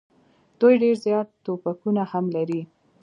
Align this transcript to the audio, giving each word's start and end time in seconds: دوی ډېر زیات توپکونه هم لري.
دوی 0.59 0.73
ډېر 0.83 0.95
زیات 1.05 1.27
توپکونه 1.43 2.03
هم 2.11 2.25
لري. 2.35 2.61